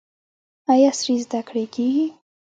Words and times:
آیا 0.71 0.89
عصري 0.93 1.15
زده 1.25 1.41
کړې 1.47 1.65
کیږي؟ 1.73 2.05